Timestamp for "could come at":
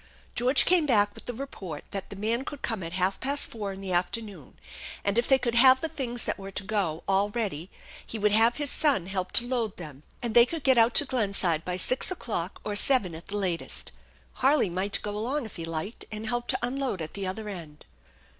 2.43-2.93